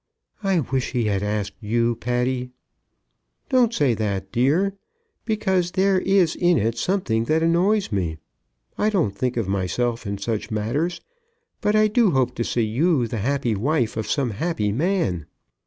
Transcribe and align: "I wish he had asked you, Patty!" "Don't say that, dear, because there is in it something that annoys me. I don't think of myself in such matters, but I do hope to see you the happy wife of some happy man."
"I 0.41 0.61
wish 0.61 0.93
he 0.93 1.03
had 1.03 1.21
asked 1.21 1.61
you, 1.61 1.95
Patty!" 1.95 2.49
"Don't 3.49 3.71
say 3.71 3.93
that, 3.93 4.31
dear, 4.31 4.73
because 5.25 5.73
there 5.73 5.99
is 5.99 6.35
in 6.35 6.57
it 6.57 6.75
something 6.79 7.25
that 7.25 7.43
annoys 7.43 7.91
me. 7.91 8.17
I 8.79 8.89
don't 8.89 9.15
think 9.15 9.37
of 9.37 9.47
myself 9.47 10.07
in 10.07 10.17
such 10.17 10.49
matters, 10.49 11.01
but 11.61 11.75
I 11.75 11.85
do 11.87 12.09
hope 12.09 12.33
to 12.37 12.43
see 12.43 12.65
you 12.65 13.05
the 13.07 13.17
happy 13.19 13.53
wife 13.53 13.95
of 13.95 14.09
some 14.09 14.31
happy 14.31 14.71
man." 14.71 15.27